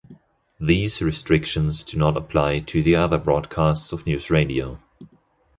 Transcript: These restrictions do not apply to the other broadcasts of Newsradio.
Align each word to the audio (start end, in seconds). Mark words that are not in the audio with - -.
These 0.59 0.99
restrictions 1.03 1.83
do 1.83 1.95
not 1.95 2.17
apply 2.17 2.61
to 2.61 2.81
the 2.81 2.95
other 2.95 3.19
broadcasts 3.19 3.91
of 3.91 4.05
Newsradio. 4.05 4.79